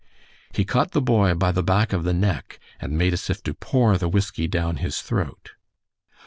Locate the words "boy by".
1.01-1.51